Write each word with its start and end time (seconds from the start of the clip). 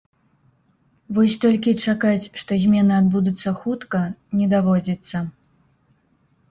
Вось 1.17 1.35
толькі 1.43 1.75
чакаць, 1.91 2.29
што 2.43 2.51
змены 2.65 2.93
адбудуцца 3.01 3.49
хутка, 3.61 4.03
не 4.43 4.47
даводзіцца. 4.57 5.17